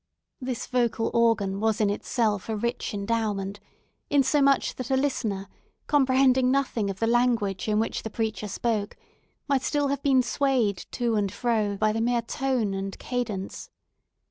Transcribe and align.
This 0.41 0.65
vocal 0.65 1.11
organ 1.13 1.59
was 1.59 1.79
in 1.79 1.91
itself 1.91 2.49
a 2.49 2.55
rich 2.55 2.91
endowment, 2.91 3.59
insomuch 4.09 4.73
that 4.77 4.89
a 4.89 4.97
listener, 4.97 5.47
comprehending 5.85 6.49
nothing 6.49 6.89
of 6.89 6.97
the 6.97 7.05
language 7.05 7.67
in 7.67 7.77
which 7.79 8.01
the 8.01 8.09
preacher 8.09 8.47
spoke, 8.47 8.97
might 9.47 9.61
still 9.61 9.89
have 9.89 10.01
been 10.01 10.23
swayed 10.23 10.85
to 10.93 11.13
and 11.15 11.31
fro 11.31 11.77
by 11.77 11.91
the 11.93 12.01
mere 12.01 12.23
tone 12.23 12.73
and 12.73 12.97
cadence. 12.97 13.69